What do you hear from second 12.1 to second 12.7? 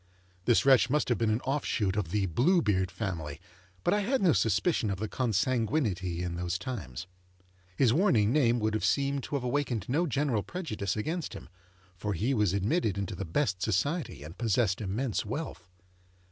he was